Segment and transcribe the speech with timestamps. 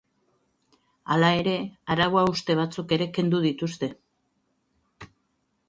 [1.15, 1.53] Hala ere,
[1.95, 3.91] arau-hauste batzuk ere kendu dituzte.